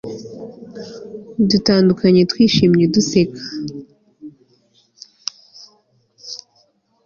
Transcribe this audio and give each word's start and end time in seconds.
dutandukanye 1.49 2.21
twishimye 2.31 2.85
duseka 2.93 3.41